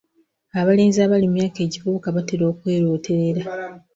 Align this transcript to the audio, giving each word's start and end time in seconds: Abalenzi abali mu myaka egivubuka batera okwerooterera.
Abalenzi 0.59 0.97
abali 1.05 1.25
mu 1.27 1.35
myaka 1.37 1.57
egivubuka 1.65 2.07
batera 2.15 2.43
okwerooterera. 2.51 3.41